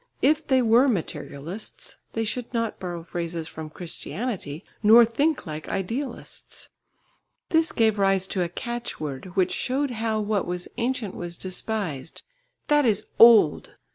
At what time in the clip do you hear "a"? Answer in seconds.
8.41-8.49